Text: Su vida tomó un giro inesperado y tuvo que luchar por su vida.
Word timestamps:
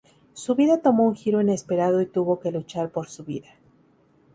Su 0.33 0.55
vida 0.55 0.79
tomó 0.81 1.03
un 1.03 1.13
giro 1.15 1.41
inesperado 1.41 2.01
y 2.01 2.07
tuvo 2.07 2.39
que 2.39 2.49
luchar 2.51 2.89
por 2.89 3.07
su 3.07 3.23
vida. 3.23 3.51